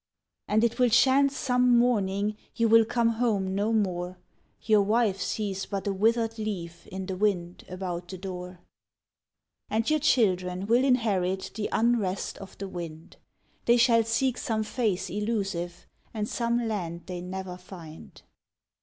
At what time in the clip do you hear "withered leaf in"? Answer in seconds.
5.93-7.05